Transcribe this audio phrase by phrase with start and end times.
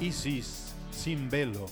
[0.00, 1.66] Isis sin velo.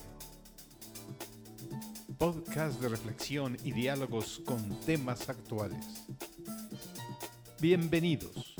[2.18, 6.06] Podcast de reflexión y diálogos con temas actuales.
[7.60, 8.56] Bienvenidos.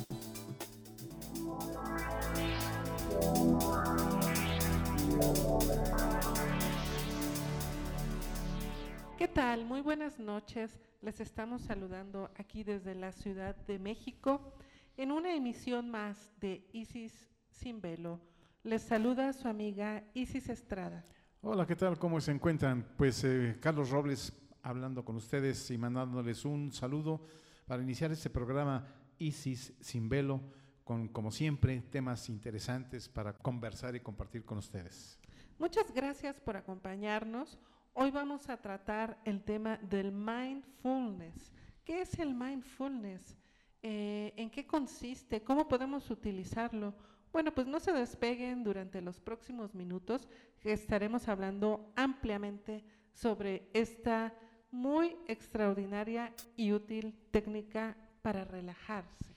[9.19, 9.65] ¿Qué tal?
[9.65, 10.71] Muy buenas noches.
[11.07, 14.53] Les estamos saludando aquí desde la Ciudad de México
[14.97, 18.21] en una emisión más de Isis sin velo
[18.65, 21.05] les saluda su amiga Isis Estrada.
[21.43, 21.97] Hola, ¿qué tal?
[21.97, 22.85] ¿Cómo se encuentran?
[22.97, 24.33] Pues eh, Carlos Robles
[24.63, 27.25] hablando con ustedes y mandándoles un saludo
[27.69, 28.85] para iniciar este programa
[29.19, 30.41] Isis sin velo,
[30.83, 35.21] con como siempre temas interesantes para conversar y compartir con ustedes.
[35.57, 37.61] Muchas gracias por acompañarnos.
[37.99, 41.51] Hoy vamos a tratar el tema del mindfulness.
[41.83, 43.39] ¿Qué es el mindfulness?
[43.83, 45.43] Eh, ¿En qué consiste?
[45.43, 46.95] ¿Cómo podemos utilizarlo?
[47.33, 50.29] Bueno, pues no se despeguen durante los próximos minutos,
[50.63, 52.85] estaremos hablando ampliamente
[53.15, 54.35] sobre esta
[54.71, 59.35] muy extraordinaria y útil técnica para relajarse.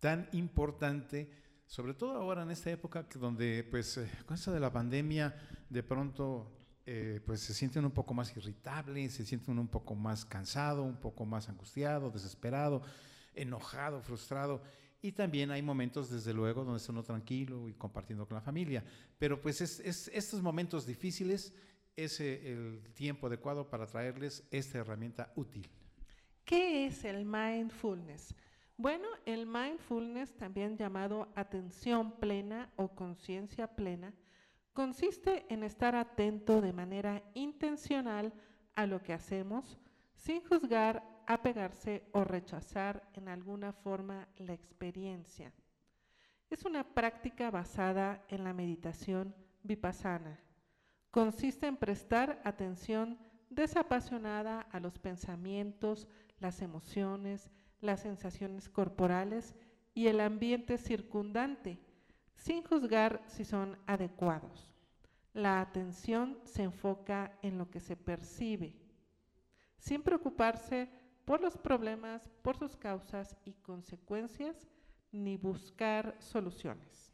[0.00, 1.30] Tan importante,
[1.64, 5.32] sobre todo ahora en esta época donde, pues, eh, con esto de la pandemia,
[5.68, 10.24] de pronto eh, pues se sienten un poco más irritables, se sienten un poco más
[10.24, 12.82] cansado, un poco más angustiado, desesperado,
[13.34, 14.62] enojado, frustrado.
[15.02, 18.84] Y también hay momentos, desde luego, donde está uno tranquilo y compartiendo con la familia.
[19.18, 21.54] Pero pues es, estos momentos difíciles
[21.96, 25.68] es eh, el tiempo adecuado para traerles esta herramienta útil.
[26.44, 28.34] ¿Qué es el mindfulness?
[28.76, 34.14] Bueno, el mindfulness, también llamado atención plena o conciencia plena,
[34.72, 38.32] consiste en estar atento de manera intencional
[38.74, 39.78] a lo que hacemos
[40.14, 45.52] sin juzgar apegarse o rechazar en alguna forma la experiencia.
[46.50, 50.40] Es una práctica basada en la meditación vipassana.
[51.10, 56.08] Consiste en prestar atención desapasionada a los pensamientos,
[56.38, 57.50] las emociones,
[57.80, 59.54] las sensaciones corporales
[59.94, 61.80] y el ambiente circundante,
[62.40, 64.72] sin juzgar si son adecuados.
[65.34, 68.74] La atención se enfoca en lo que se percibe,
[69.78, 70.88] sin preocuparse
[71.24, 74.66] por los problemas, por sus causas y consecuencias,
[75.12, 77.12] ni buscar soluciones.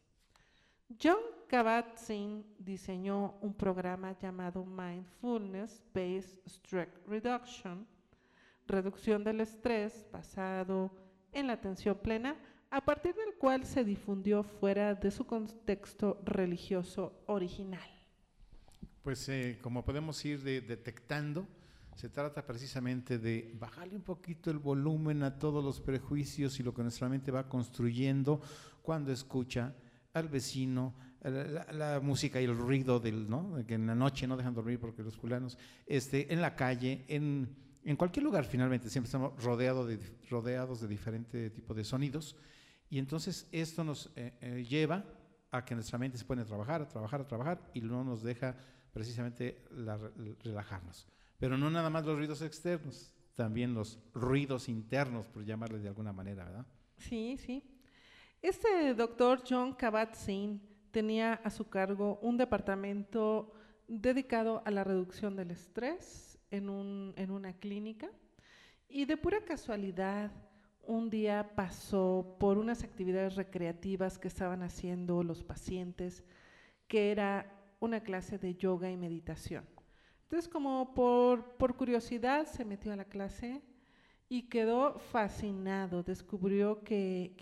[1.02, 7.86] John Kabat-Zinn diseñó un programa llamado Mindfulness Based Stress Reduction,
[8.66, 10.92] reducción del estrés basado
[11.32, 12.36] en la atención plena,
[12.70, 17.88] a partir del cual se difundió fuera de su contexto religioso original.
[19.02, 21.46] Pues eh, como podemos ir detectando,
[21.94, 26.74] se trata precisamente de bajarle un poquito el volumen a todos los prejuicios y lo
[26.74, 28.40] que nuestra mente va construyendo
[28.82, 29.74] cuando escucha
[30.12, 33.64] al vecino, la, música y el ruido del, ¿no?
[33.66, 37.48] que en la noche no dejan dormir porque los fulanos, este, en la calle, en,
[37.90, 42.36] en cualquier lugar finalmente, siempre estamos rodeados de, rodeados de diferente tipo de sonidos
[42.90, 45.04] y entonces esto nos eh, eh, lleva
[45.52, 48.22] a que nuestra mente se pone a trabajar, a trabajar, a trabajar y no nos
[48.22, 48.56] deja
[48.92, 49.62] precisamente
[50.42, 51.06] relajarnos.
[51.38, 56.12] Pero no nada más los ruidos externos, también los ruidos internos, por llamarles de alguna
[56.12, 56.66] manera, ¿verdad?
[56.96, 57.62] Sí, sí.
[58.42, 60.60] Este doctor John Kabat-Zinn
[60.90, 63.52] tenía a su cargo un departamento
[63.86, 68.10] dedicado a la reducción del estrés en, un, en una clínica
[68.88, 70.30] y de pura casualidad
[70.86, 76.24] un día pasó por unas actividades recreativas que estaban haciendo los pacientes,
[76.86, 79.66] que era una clase de yoga y meditación.
[80.22, 83.62] Entonces, como por, por curiosidad, se metió a la clase
[84.28, 86.02] y quedó fascinado.
[86.02, 87.34] Descubrió que,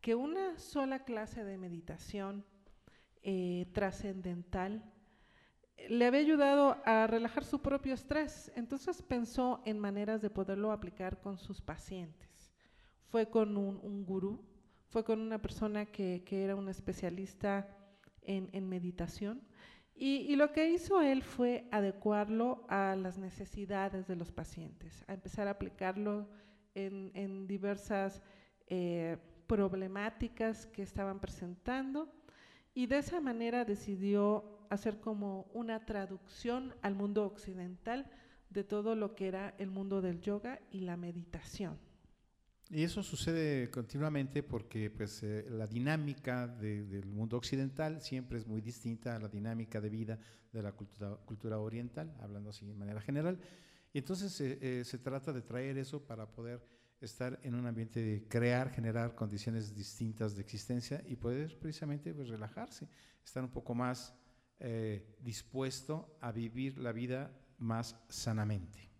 [0.00, 2.44] que, una sola clase de meditación
[3.22, 4.84] eh, trascendental
[5.88, 8.52] le había ayudado a relajar su propio estrés.
[8.56, 12.52] Entonces pensó en maneras de poderlo aplicar con sus pacientes.
[13.06, 14.44] Fue con un, un gurú,
[14.88, 17.68] fue con una persona que, que era un especialista
[18.22, 19.42] en, en meditación
[19.96, 25.46] y, lo que hizo él fue adecuarlo a las necesidades de los pacientes, a empezar
[25.46, 26.28] a aplicarlo
[26.74, 28.20] en, diversas
[28.66, 32.12] eh, problemáticas que estaban presentando
[32.74, 38.10] y de esa manera decidió hacer como una traducción al mundo occidental
[38.50, 41.78] de todo lo que era el mundo del yoga y la meditación.
[42.70, 48.62] Y eso sucede continuamente porque pues, eh, la dinámica del mundo occidental siempre es muy
[48.62, 50.18] distinta a la dinámica de vida
[50.50, 53.38] de la cultura, cultura oriental, hablando así de manera general.
[53.92, 56.66] Y entonces eh, eh, se trata de traer eso para poder
[57.00, 62.28] estar en un ambiente de crear, generar condiciones distintas de existencia y poder precisamente pues,
[62.28, 62.88] relajarse,
[63.22, 64.14] estar un poco más
[64.66, 68.90] eh, dispuesto a vivir la vida más sanamente.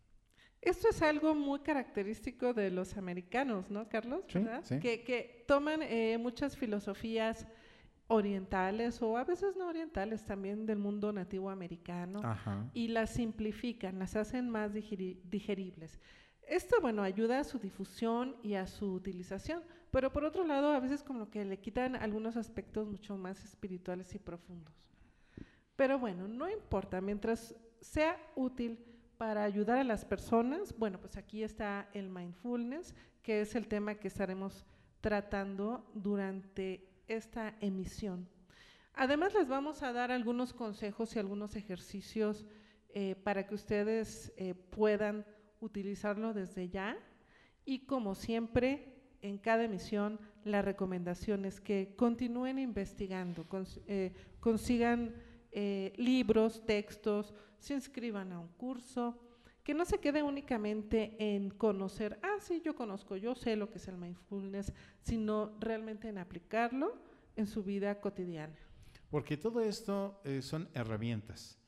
[0.60, 4.24] Esto es algo muy característico de los americanos, ¿no, Carlos?
[4.26, 7.46] Que, toman eh, muchas filosofías
[8.08, 12.20] orientales o a veces no orientales también del mundo nativo americano
[12.74, 15.98] y las simplifican, las hacen más digeribles.
[16.46, 20.80] Esto, bueno, ayuda a su difusión y a su utilización, pero por otro lado, a
[20.80, 24.84] veces como que le quitan algunos aspectos mucho más espirituales y profundos.
[25.76, 28.78] Pero bueno, no importa, mientras sea útil
[29.16, 33.94] para ayudar a las personas, bueno, pues aquí está el mindfulness, que es el tema
[33.94, 34.64] que estaremos
[35.00, 38.28] tratando durante esta emisión.
[38.94, 42.46] Además, les vamos a dar algunos consejos y algunos ejercicios
[42.94, 45.26] eh, para que ustedes eh, puedan
[45.60, 46.96] utilizarlo desde ya.
[47.64, 53.46] Y como siempre, en cada emisión, la recomendación es que continúen investigando,
[53.86, 55.14] eh, consigan
[55.96, 59.24] libros, textos, se inscriban a un curso,
[59.64, 63.78] que no se quede únicamente en conocer, ah, sí, yo conozco, yo sé lo que
[63.78, 66.98] es el mindfulness, sino realmente en aplicarlo
[67.34, 68.54] en su vida cotidiana.
[69.08, 71.58] Porque todo esto eh, son herramientas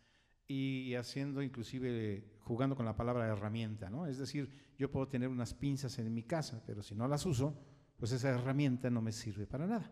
[0.47, 4.07] y haciendo inclusive, jugando con la palabra herramienta, ¿no?
[4.07, 7.59] Es decir, yo puedo tener unas pinzas en mi casa, pero si no las uso,
[7.97, 9.91] pues esa herramienta no me sirve para nada.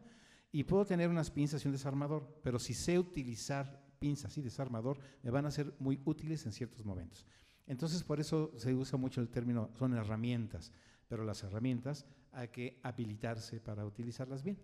[0.53, 4.99] Y puedo tener unas pinzas y un desarmador, pero si sé utilizar pinzas y desarmador,
[5.23, 7.25] me van a ser muy útiles en ciertos momentos.
[7.67, 10.75] Entonces, por eso se usa mucho el término, son herramientas,
[11.09, 14.59] pero las herramientas hay que habilitarse para utilizarlas bien.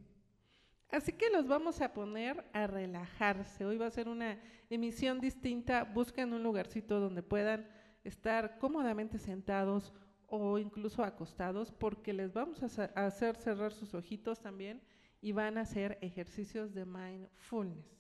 [0.91, 3.65] Así que los vamos a poner a relajarse.
[3.65, 4.39] Hoy va a ser una
[4.69, 5.85] emisión distinta.
[5.85, 7.67] Busquen un lugarcito donde puedan
[8.05, 9.95] estar cómodamente sentados
[10.27, 14.83] o incluso acostados porque les vamos a hacer cerrar sus ojitos también
[15.23, 18.00] y van a hacer ejercicios de mindfulness.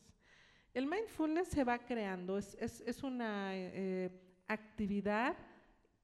[0.73, 4.11] El mindfulness se va creando, es, una eh,
[4.47, 5.37] actividad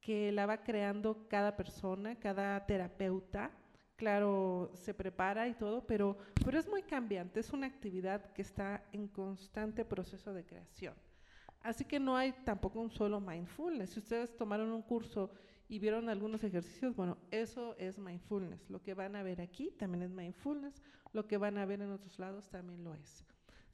[0.00, 3.52] que la va creando cada persona, cada terapeuta.
[3.94, 8.84] Claro, se prepara y todo, pero, pero es muy cambiante, es una actividad que está
[8.92, 10.94] en constante proceso de creación.
[11.62, 13.90] Así que no hay tampoco un solo mindfulness.
[13.90, 15.30] Si ustedes tomaron un curso
[15.68, 18.68] y vieron algunos ejercicios, bueno, eso es mindfulness.
[18.68, 20.82] Lo que van a ver aquí también es mindfulness,
[21.12, 23.24] lo que van a ver en otros lados también lo es.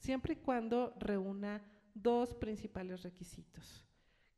[0.03, 1.63] Siempre y cuando reúna
[1.95, 3.87] dos principales requisitos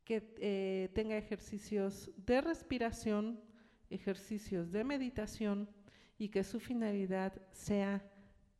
[0.04, 3.40] que eh, tenga ejercicios de respiración,
[3.88, 5.70] ejercicios de meditación
[6.18, 8.04] y que su finalidad sea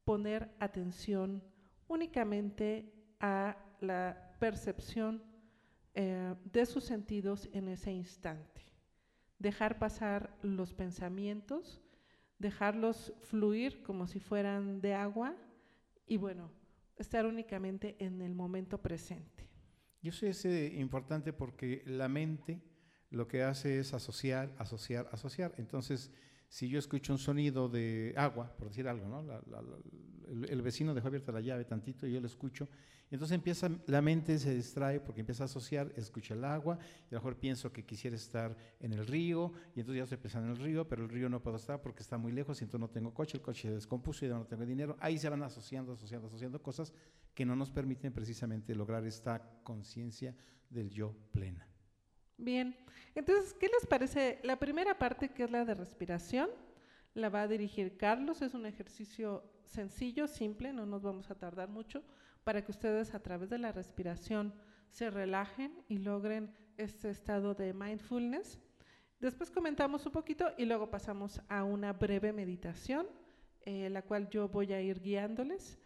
[0.07, 1.45] poner atención
[1.89, 2.91] únicamente
[3.21, 5.23] a la percepción
[5.93, 8.63] eh, de sus sentidos en ese instante.
[9.39, 11.83] Dejar pasar los pensamientos,
[12.39, 15.37] dejarlos fluir como si fueran de agua
[16.07, 16.64] y bueno,
[16.97, 19.49] estar únicamente en el momento presente.
[20.03, 20.45] Yo sé es
[20.75, 22.63] importante porque la mente
[23.11, 25.55] lo que hace es asociar, asociar, asociar.
[25.57, 26.11] Entonces,
[26.55, 29.25] si yo escucho un sonido de agua, por decir algo, ¿no?
[30.29, 32.69] el, vecino dejó abierta la llave tantito y yo lo escucho,
[33.11, 37.15] entonces empieza, la mente se distrae porque empieza a asociar, escucha el agua, y a
[37.15, 40.57] lo mejor pienso que quisiera estar en el río, y entonces ya estoy pensando en
[40.57, 42.89] el río, pero el río no puedo estar porque está muy lejos, y entonces no
[42.89, 44.97] tengo coche, el coche se descompuso y no tengo dinero.
[45.01, 46.93] Ahí se van asociando, asociando, asociando cosas
[47.35, 50.37] que no nos permiten precisamente lograr esta conciencia
[50.71, 51.74] del yo plena.
[52.37, 52.77] Bien,
[53.15, 54.41] entonces, ¿qué les parece?
[54.43, 56.51] La primera parte, que es la de respiración,
[57.15, 61.69] la va a dirigir Carlos, es un ejercicio sencillo, simple, no nos vamos a tardar
[61.69, 62.03] mucho
[62.43, 64.53] para que ustedes a través de la respiración
[64.89, 68.61] se relajen y logren este estado de mindfulness.
[69.21, 73.07] Después comentamos un poquito y luego pasamos a una breve meditación,
[73.63, 75.79] eh, la cual yo voy a ir guiándoles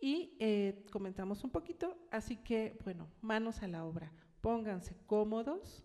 [0.00, 1.96] y eh, comentamos un poquito.
[2.10, 4.12] Así que, bueno, manos a la obra.
[4.40, 5.82] Pónganse cómodos,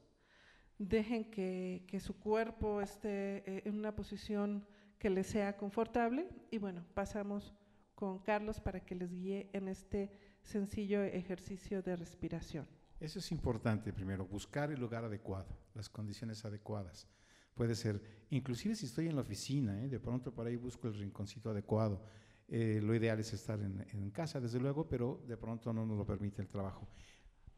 [0.79, 4.65] dejen que, que su cuerpo esté eh, en una posición
[4.97, 7.53] que les sea confortable y bueno, pasamos
[7.93, 10.09] con Carlos para que les guíe en este
[10.41, 12.65] sencillo ejercicio de respiración.
[12.99, 17.07] Eso es importante primero, buscar el lugar adecuado, las condiciones adecuadas.
[17.53, 19.89] Puede ser, inclusive si estoy en la oficina, ¿eh?
[19.89, 22.01] de pronto por ahí busco el rinconcito adecuado.
[22.47, 25.97] Eh, lo ideal es estar en, en, casa, desde luego, pero de pronto no nos
[25.97, 26.87] lo permite el trabajo.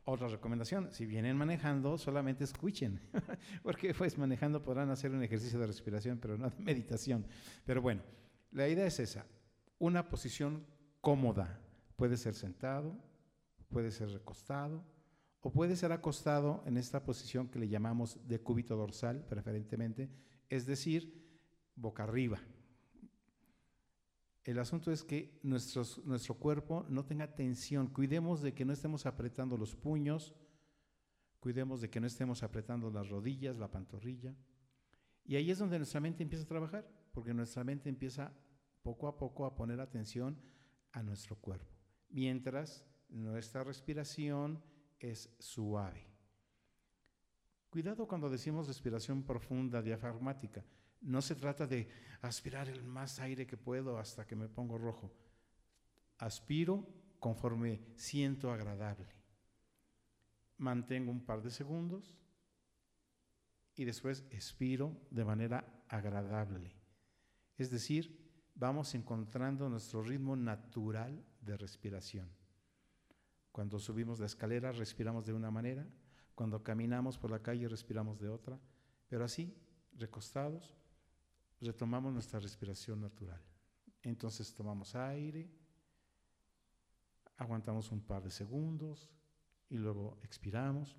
[0.03, 2.99] Otra recomendación, si vienen manejando, solamente escuchen,
[3.63, 7.25] porque pues manejando podrán hacer un ejercicio de respiración, pero no de meditación.
[7.65, 8.01] Pero bueno,
[8.51, 9.25] la idea es esa,
[9.77, 10.65] una posición
[11.01, 11.59] cómoda.
[11.95, 12.97] Puede ser sentado,
[13.69, 14.83] puede ser recostado
[15.39, 20.09] o puede ser acostado en esta posición que le llamamos de cúbito dorsal, preferentemente,
[20.49, 21.21] es decir,
[21.75, 22.39] boca arriba.
[24.43, 29.55] El asunto es que nuestro cuerpo no tenga tensión, cuidemos de que no estemos apretando
[29.55, 30.33] los puños,
[31.39, 34.35] cuidemos de que no estemos apretando las rodillas, la pantorrilla.
[35.25, 38.33] Y ahí es donde nuestra mente empieza a trabajar, porque nuestra mente empieza
[38.81, 40.41] poco a poco a poner atención
[40.91, 41.71] a nuestro cuerpo,
[42.09, 44.63] mientras nuestra respiración
[44.99, 46.07] es suave.
[47.69, 50.65] Cuidado cuando decimos respiración profunda, diafragmática.
[51.01, 51.89] No se trata de
[52.21, 55.11] aspirar el más aire que puedo hasta que me pongo rojo.
[56.17, 56.87] Aspiro
[57.19, 59.09] conforme siento agradable.
[60.57, 62.15] Mantengo un par de segundos
[63.75, 66.75] y después expiro de manera agradable.
[67.57, 72.29] Es decir, vamos encontrando nuestro ritmo natural de respiración.
[73.51, 75.87] Cuando subimos la escalera respiramos de una manera,
[76.35, 78.59] cuando caminamos por la calle respiramos de otra,
[79.09, 79.57] pero así,
[79.93, 80.77] recostados,
[81.65, 83.41] retomamos nuestra respiración natural.
[84.03, 85.49] Entonces tomamos aire,
[87.37, 89.09] aguantamos un par de segundos
[89.69, 90.97] y luego expiramos.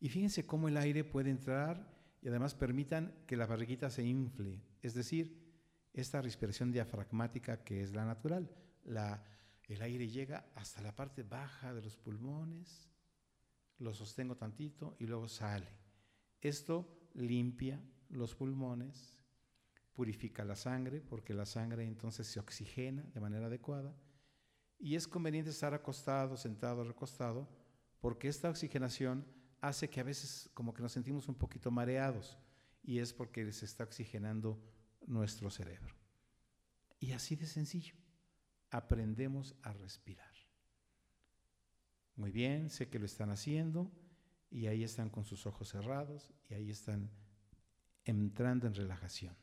[0.00, 4.62] Y fíjense cómo el aire puede entrar y además permitan que la barriguita se infle,
[4.82, 5.48] es decir,
[5.92, 8.54] esta respiración diafragmática que es la natural.
[8.84, 12.88] El aire llega hasta la parte baja de los pulmones,
[13.78, 15.68] lo sostengo tantito y luego sale.
[16.40, 19.18] Esto limpia los pulmones,
[19.92, 23.94] purifica la sangre, porque la sangre entonces se oxigena de manera adecuada.
[24.78, 27.48] Y es conveniente estar acostado, sentado, recostado,
[28.00, 29.26] porque esta oxigenación
[29.60, 32.38] hace que a veces como que nos sentimos un poquito mareados
[32.82, 34.62] y es porque se está oxigenando
[35.06, 35.94] nuestro cerebro.
[37.00, 37.94] Y así de sencillo,
[38.70, 40.32] aprendemos a respirar.
[42.16, 43.90] Muy bien, sé que lo están haciendo
[44.50, 47.10] y ahí están con sus ojos cerrados y ahí están
[48.08, 49.36] entrando en relajación.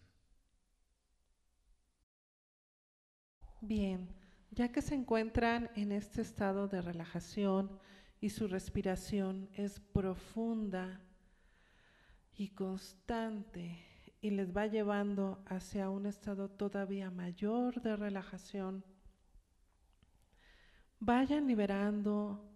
[3.62, 4.10] Bien,
[4.52, 7.80] ya que se encuentran en este estado de relajación
[8.20, 11.02] y su respiración es profunda
[12.34, 13.86] y constante,
[14.22, 18.84] y les va llevando hacia un estado todavía mayor de relajación,
[21.00, 22.52] vayan liberando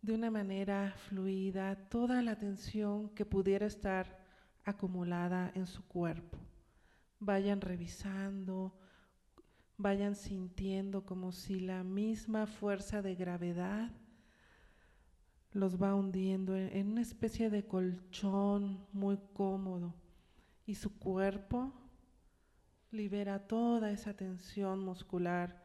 [0.00, 4.19] de una manera fluida toda la tensión que pudiera estar
[4.70, 6.38] acumulada en su cuerpo.
[7.18, 8.72] Vayan revisando,
[9.76, 13.90] vayan sintiendo como si la misma fuerza de gravedad
[15.52, 19.94] los va hundiendo en, una especie de colchón muy cómodo
[20.64, 21.72] y su cuerpo
[22.90, 25.62] libera toda esa tensión muscular,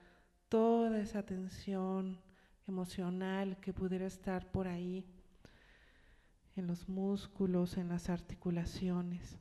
[0.49, 2.19] toda esa tensión
[2.67, 5.05] emocional que pudiera estar por ahí
[6.55, 9.39] en los músculos, en las articulaciones.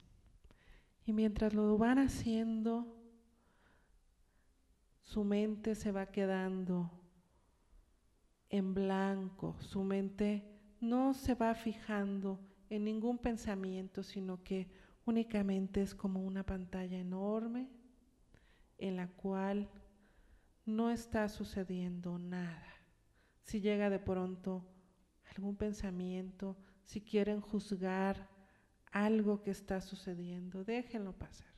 [1.07, 2.87] Y mientras lo van haciendo,
[5.01, 6.91] su mente se va quedando
[8.49, 10.45] en blanco, su mente
[10.81, 12.41] no se va fijando
[12.71, 14.69] en ningún pensamiento, sino que
[15.05, 17.69] únicamente es como una pantalla enorme
[18.79, 19.69] en la cual
[20.65, 22.75] no está sucediendo nada.
[23.43, 24.65] Si llega de pronto
[25.37, 28.29] algún pensamiento, si quieren juzgar
[28.93, 31.53] algo que está sucediendo, déjenlo pasar.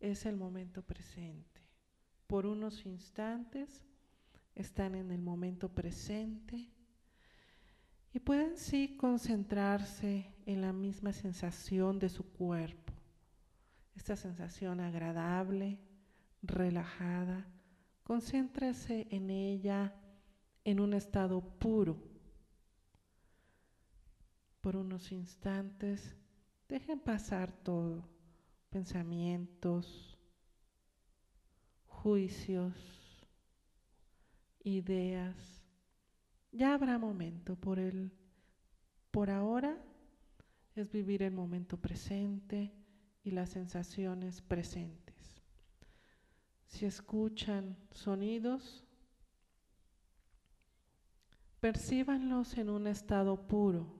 [0.00, 1.60] Es el momento presente.
[2.26, 3.84] Por unos instantes
[4.54, 6.68] están en el momento presente
[8.12, 12.94] y pueden sí concentrarse en la misma sensación de su cuerpo,
[13.94, 15.78] esta sensación agradable,
[16.42, 17.46] relajada.
[18.02, 19.94] Concéntrese en ella
[20.64, 22.02] en un estado puro.
[24.66, 26.16] Por unos instantes,
[26.68, 28.02] dejen pasar todo,
[28.68, 30.18] pensamientos,
[31.86, 32.74] juicios,
[34.64, 35.62] ideas
[36.50, 38.10] ya habrá momento por el
[39.12, 39.80] por ahora
[40.74, 42.74] es vivir el momento presente
[43.22, 45.44] y las sensaciones presentes.
[46.66, 48.84] Si escuchan sonidos,
[51.60, 53.95] percíbanlos en un estado puro.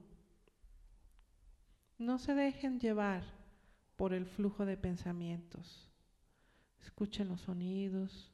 [1.97, 3.23] No se dejen llevar
[3.95, 5.89] por el flujo de pensamientos.
[6.79, 8.31] Escuchen los sonidos,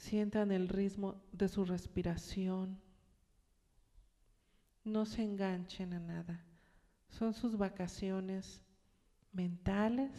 [0.00, 2.80] Sientan el ritmo de su respiración.
[4.82, 6.42] No se enganchen a nada.
[7.10, 8.62] Son sus vacaciones
[9.30, 10.10] mentales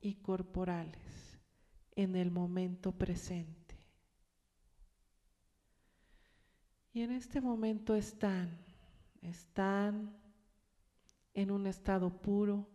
[0.00, 1.38] y corporales
[1.94, 3.61] en el momento presente.
[6.92, 8.50] Y en este momento están,
[9.22, 10.14] están
[11.32, 12.68] en un estado puro,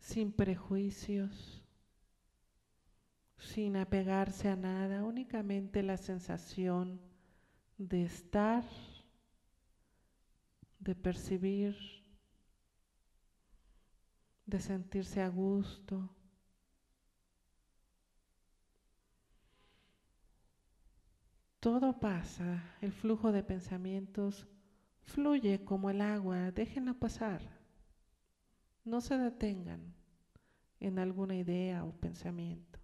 [0.00, 1.62] sin prejuicios,
[3.36, 7.00] sin apegarse a nada, únicamente la sensación
[7.76, 8.64] de estar,
[10.78, 11.76] de percibir,
[14.46, 16.08] de sentirse a gusto.
[21.62, 24.48] Todo pasa, el flujo de pensamientos
[25.04, 27.40] fluye como el agua, déjenla pasar.
[28.84, 29.94] No se detengan
[30.80, 32.80] en alguna idea o pensamiento.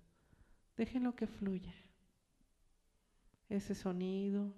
[0.76, 1.75] Déjenlo que fluya.
[3.49, 4.54] Ese sonido,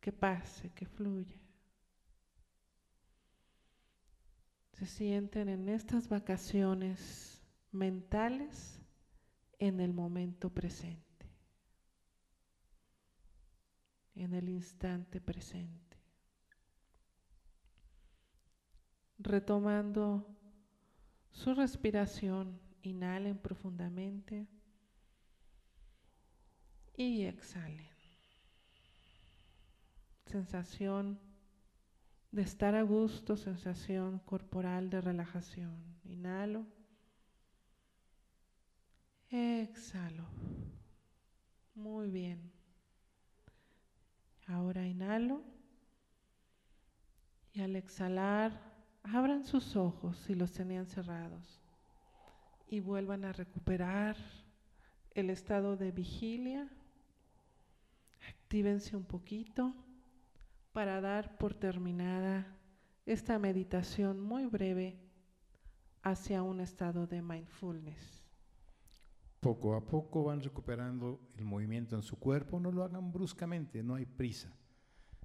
[0.00, 1.38] que pase, que fluya.
[4.72, 8.80] Se sienten en estas vacaciones mentales
[9.58, 11.09] en el momento presente,
[14.20, 15.96] en el instante presente.
[19.18, 20.26] Retomando
[21.32, 24.46] su respiración, inhalen profundamente
[26.96, 27.88] y exhalen.
[30.26, 31.18] Sensación
[32.30, 35.82] de estar a gusto, sensación corporal de relajación.
[36.04, 36.66] Inhalo.
[39.30, 40.28] Exhalo.
[41.74, 42.59] Muy bien.
[44.50, 45.42] Ahora inhalo.
[47.52, 48.60] Y al exhalar,
[49.02, 51.60] abran sus ojos si los tenían cerrados.
[52.68, 54.16] Y vuelvan a recuperar
[55.14, 56.68] el estado de vigilia
[58.28, 59.74] Actívense un poquito
[60.72, 62.46] para dar por terminada
[63.06, 64.98] esta meditación muy breve
[66.02, 68.19] hacia un estado de mindfulness.
[69.40, 73.94] Poco a poco van recuperando el movimiento en su cuerpo, no lo hagan bruscamente, no
[73.94, 74.54] hay prisa.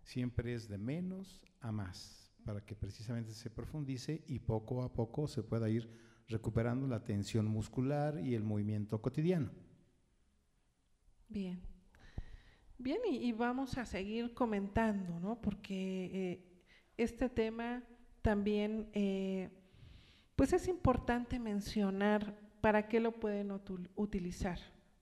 [0.04, 5.28] Siempre es de menos a más, para que precisamente se profundice y poco a poco
[5.28, 5.90] se pueda ir
[6.28, 9.52] recuperando la tensión muscular y el movimiento cotidiano.
[11.28, 11.62] Bien.
[12.78, 15.42] Bien, y, vamos a seguir comentando, ¿no?
[15.42, 16.64] Porque eh,
[16.98, 17.84] este tema
[18.22, 19.50] también, eh,
[20.36, 23.52] pues es importante mencionar para qué lo pueden
[23.96, 24.58] utilizar.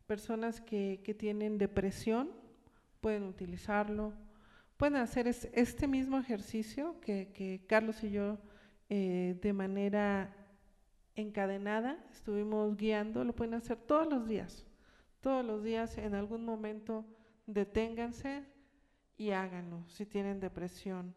[0.06, 2.30] Personas que, tienen depresión
[3.00, 4.12] pueden utilizarlo,
[4.76, 8.38] pueden hacer este mismo ejercicio que, Carlos y yo
[8.90, 10.36] eh, de manera
[11.16, 14.66] encadenada estuvimos guiando, lo pueden hacer todos los días,
[15.22, 17.06] todos los días en algún momento
[17.48, 18.44] deténganse
[19.16, 19.86] y háganlo.
[19.88, 21.16] Si tienen depresión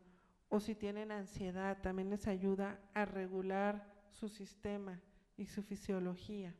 [0.48, 5.02] o si tienen ansiedad, también les ayuda a regular su sistema
[5.36, 6.54] y su fisiología.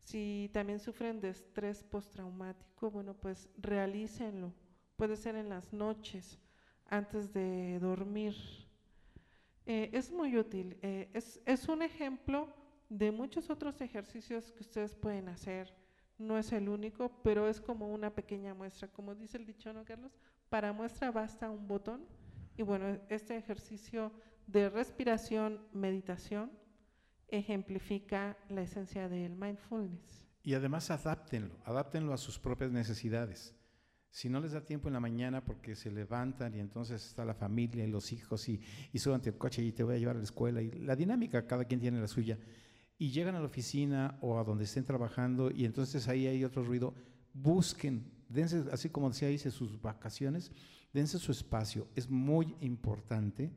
[0.00, 4.52] Si también sufren de estrés postraumático, bueno, pues realícenlo.
[4.96, 6.38] Puede ser en las noches,
[6.86, 8.34] antes de dormir.
[9.66, 10.76] Eh, es muy útil.
[10.82, 12.48] Eh, es, es un ejemplo
[12.88, 15.74] de muchos otros ejercicios que ustedes pueden hacer
[16.18, 18.88] no es el único, pero es como una pequeña muestra.
[18.88, 20.12] Como dice el dicho, ¿no, Carlos?
[20.48, 22.06] Para muestra basta un botón.
[22.56, 24.12] Y bueno, este ejercicio
[24.46, 26.52] de respiración, meditación,
[27.38, 30.26] ejemplifica la esencia del mindfulness.
[30.42, 33.54] Y además adáptenlo, adáptenlo a sus propias necesidades.
[34.10, 37.34] Si no les da tiempo en la mañana porque se levantan y entonces está la
[37.34, 38.60] familia y los hijos y,
[38.92, 41.46] y suban el coche y te voy a llevar a la escuela y la dinámica,
[41.46, 42.38] cada quien tiene la suya
[42.98, 46.62] y llegan a la oficina o a donde estén trabajando y entonces ahí hay otro
[46.62, 46.94] ruido,
[47.32, 50.52] busquen, dense, así como decía, dice sus vacaciones,
[50.92, 51.88] dense su espacio.
[51.94, 53.50] Es muy importante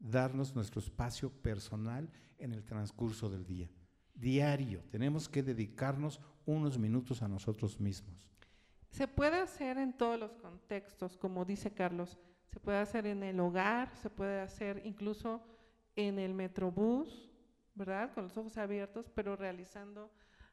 [0.00, 3.70] darnos nuestro espacio personal en el transcurso del día.
[4.14, 8.28] Diario, tenemos que dedicarnos unos minutos a nosotros mismos.
[8.88, 12.18] Se puede hacer en todos los contextos, como dice Carlos.
[12.48, 15.42] Se puede hacer en el hogar, se puede hacer incluso
[15.94, 17.30] en el metrobús,
[17.74, 18.12] ¿verdad?
[18.12, 20.10] Con los ojos abiertos, pero realizando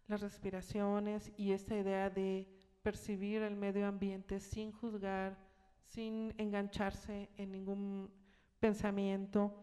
[0.07, 2.47] las respiraciones y esta idea de
[2.83, 5.37] percibir el medio ambiente sin juzgar,
[5.81, 8.09] sin engancharse en ningún
[8.59, 9.53] pensamiento.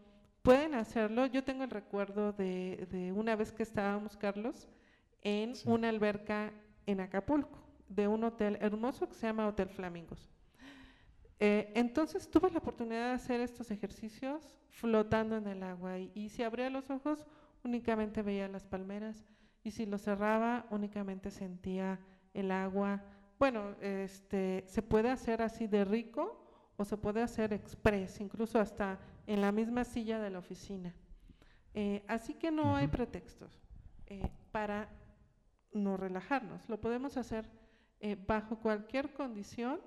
[0.41, 1.25] Pueden hacerlo.
[1.25, 4.67] Yo tengo el recuerdo de, una vez que estábamos, Carlos,
[5.21, 6.51] en una alberca
[6.85, 10.29] en Acapulco, de un hotel hermoso que se llama Hotel Flamingos.
[11.39, 16.29] Eh, entonces tuve la oportunidad de hacer estos ejercicios flotando en el agua y, y
[16.29, 17.25] si abría los ojos
[17.63, 19.25] únicamente veía las palmeras
[19.63, 21.99] y si lo cerraba únicamente sentía
[22.33, 23.03] el agua.
[23.39, 26.44] Bueno, este, se puede hacer así de rico
[26.77, 30.93] o se puede hacer express, incluso hasta en la misma silla de la oficina.
[31.73, 33.59] Eh, así que no hay pretextos
[34.07, 34.89] eh, para
[35.73, 36.67] no relajarnos.
[36.69, 37.49] Lo podemos hacer
[37.99, 39.79] eh, bajo cualquier condición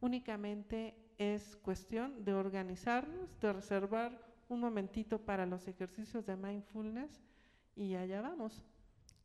[0.00, 7.20] Únicamente es cuestión de organizarnos, de reservar un momentito para los ejercicios de mindfulness
[7.74, 8.64] y allá vamos.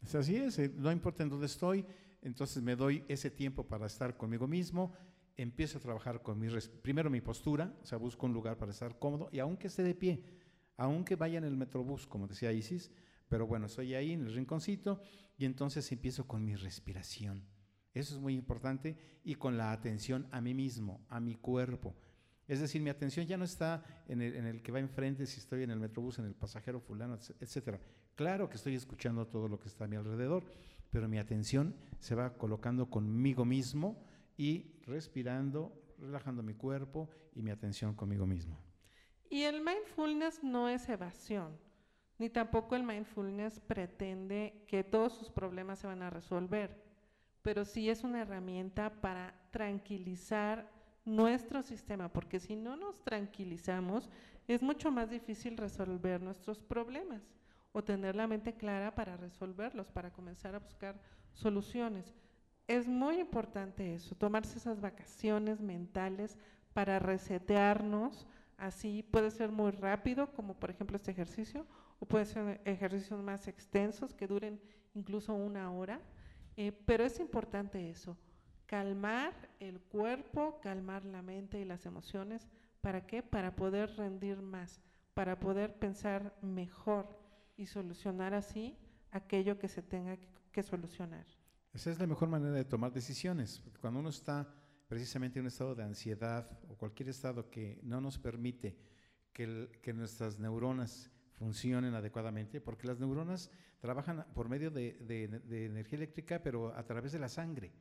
[0.02, 1.86] Es así es, no importa en dónde estoy,
[2.22, 4.92] entonces me doy ese tiempo para estar conmigo mismo,
[5.38, 6.48] empiezo a trabajar con mi,
[6.82, 9.96] primero mi postura, o sea, busco un lugar para estar cómodo y aunque esté de
[9.96, 10.24] pie,
[10.78, 12.92] aunque vaya en el metrobús, como decía Isis,
[13.28, 15.02] pero bueno, estoy ahí en el rinconcito
[15.38, 17.44] y entonces empiezo con mi respiración.
[17.94, 21.96] Eso es muy importante y con la atención a mí mismo, a mi cuerpo.
[22.48, 25.40] Es decir, mi atención ya no está en el, en el, que va enfrente, si
[25.40, 27.80] estoy en el metrobús, en el pasajero fulano, etcétera.
[28.16, 30.44] Claro que estoy escuchando todo lo que está a mi alrededor,
[30.90, 34.04] pero mi atención se va colocando conmigo mismo
[34.38, 38.58] y respirando, relajando mi cuerpo y mi atención conmigo mismo.
[39.30, 41.58] Y el mindfulness no es evasión,
[42.18, 46.84] ni tampoco el mindfulness pretende que todos sus problemas se van a resolver,
[47.42, 50.70] pero sí es una herramienta para tranquilizar
[51.06, 54.10] nuestro sistema, porque si no nos tranquilizamos,
[54.48, 57.22] es mucho más difícil resolver nuestros problemas
[57.72, 61.00] o tener la mente clara para resolverlos, para comenzar a buscar
[61.34, 62.14] soluciones.
[62.68, 66.38] Es muy importante eso, tomarse esas vacaciones mentales
[66.74, 68.26] para resetearnos,
[68.58, 71.66] así puede ser muy rápido, como por ejemplo este ejercicio,
[72.00, 74.62] o puede ser ejercicios más extensos que duren
[74.94, 76.00] incluso una hora,
[76.56, 78.18] eh, pero es importante eso,
[78.66, 82.48] calmar el cuerpo, calmar la mente y las emociones,
[82.82, 83.22] ¿para qué?
[83.24, 84.82] Para poder rendir más,
[85.14, 87.08] para poder pensar mejor
[87.58, 88.78] y solucionar así
[89.12, 90.18] aquello que se tenga
[90.52, 91.26] que, solucionar.
[91.74, 93.64] Esa es la mejor manera de tomar decisiones.
[93.82, 94.48] Cuando uno está
[94.88, 98.78] precisamente en un estado de ansiedad o cualquier estado que no nos permite
[99.34, 105.98] que, que nuestras neuronas funcionen adecuadamente, porque las neuronas trabajan por medio de, de, energía
[105.98, 107.74] eléctrica, pero a través de la sangre,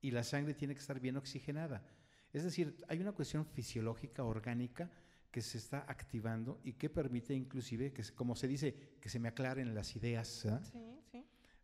[0.00, 1.86] y la sangre tiene que estar bien oxigenada.
[2.32, 4.90] Es decir, hay una cuestión fisiológica, orgánica,
[5.30, 9.28] que se está activando y que permite inclusive que, como se dice, que se me
[9.28, 10.46] aclaren las ideas.
[10.46, 10.60] ¿ah?
[10.62, 10.95] Sí,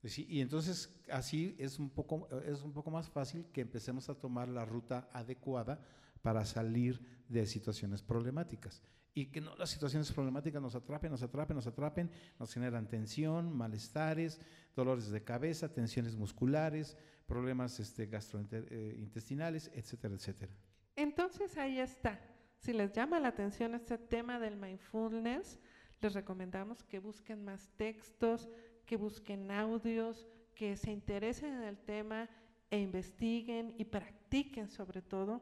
[0.02, 4.48] y entonces así es un, poco, es un poco más fácil que empecemos a tomar
[4.48, 5.80] la ruta adecuada
[6.22, 8.82] para salir de situaciones problemáticas.
[9.14, 13.54] Y que no las situaciones problemáticas nos atrapen, nos atrapen, nos atrapen, nos generan tensión,
[13.56, 14.40] malestares,
[14.74, 20.52] dolores de cabeza, tensiones musculares, problemas este, gastrointestinales, etcétera, etcétera.
[20.96, 22.18] Entonces ahí está
[22.62, 25.58] si les llama la atención este tema del mindfulness,
[26.00, 28.48] les recomendamos que busquen más textos,
[28.92, 32.28] que busquen audios, que se interesen en el tema
[32.70, 35.40] e investiguen y practiquen sobre todo.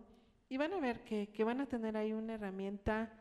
[0.48, 3.12] Y van a ver que, que van a tener ahí una herramienta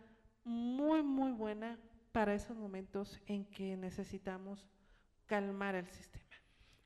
[0.44, 1.80] muy, muy buena
[2.12, 4.70] para esos momentos en que necesitamos
[5.26, 6.36] calmar el sistema.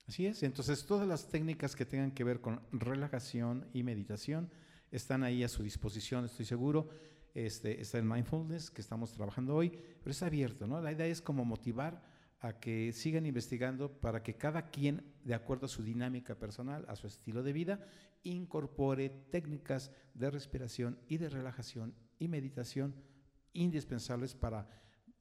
[0.08, 4.50] Así es, entonces todas las técnicas que tengan que ver con relajación y meditación,
[4.90, 6.88] están ahí a su disposición, estoy seguro.
[7.34, 10.80] Este, está el mindfulness que estamos trabajando hoy, pero es abierto, ¿no?
[10.80, 12.13] La idea es como motivar
[12.44, 16.96] a que sigan investigando para que cada quien, de acuerdo a su dinámica personal, a
[16.98, 17.88] su estilo de vida,
[18.24, 22.96] incorpore técnicas de respiración y de relajación y meditación
[23.54, 24.68] indispensables para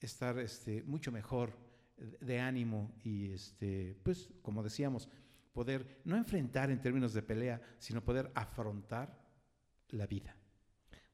[0.01, 1.57] estar este, mucho mejor
[1.97, 5.09] de ánimo y, este, pues, como decíamos,
[5.53, 9.17] poder no enfrentar en términos de pelea, sino poder afrontar
[9.91, 10.35] la vida.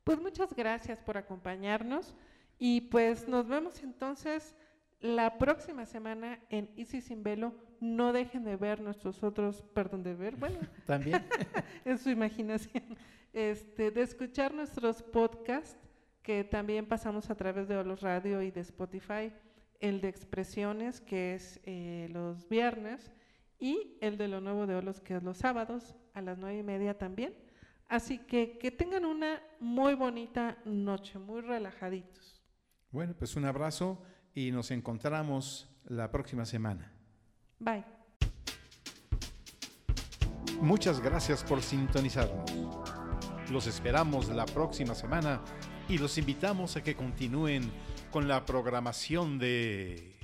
[0.05, 2.15] Pues muchas gracias por acompañarnos
[2.59, 4.57] y pues nos vemos entonces
[5.01, 7.55] la próxima semana en Easy Sin Velo.
[7.81, 11.25] No dejen de ver nuestros otros, perdón, de ver, bueno, también
[11.85, 12.97] en su imaginación,
[13.33, 15.79] este, de escuchar nuestros podcasts
[16.23, 19.33] que también pasamos a través de Olos Radio y de Spotify,
[19.81, 23.13] el de Expresiones, que es eh, los viernes,
[23.61, 26.63] y el de lo nuevo de Olos, que es los sábados, a las nueve y
[26.63, 27.35] media también.
[27.89, 32.43] Así que que tengan una muy bonita noche, muy relajaditos.
[32.91, 34.03] Bueno, pues un abrazo
[34.39, 36.93] y nos encontramos la próxima semana.
[37.59, 37.85] Bye.
[40.61, 42.49] Muchas gracias por sintonizarnos.
[43.51, 45.41] Los esperamos la próxima semana
[45.89, 47.69] y los invitamos a que continúen
[48.13, 50.15] con la programación de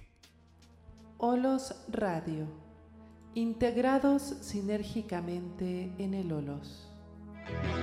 [1.18, 2.46] Olos Radio,
[3.35, 6.88] integrados sinérgicamente en el Olos.
[7.44, 7.74] Thank you.